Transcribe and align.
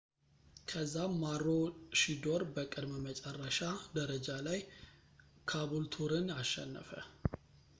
ከዛም 0.69 1.11
ማሮሺዶር 1.23 2.41
በቅድመ-መጨረሻ 2.55 3.59
ደረጃ 3.97 4.27
ላይ 4.47 4.59
ካቡልቱርን 5.51 6.27
አሸነፈ 6.41 6.89